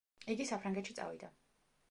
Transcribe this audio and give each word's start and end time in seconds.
იგი 0.35 0.47
საფრანგეთში 0.51 0.97
წავიდა. 1.01 1.31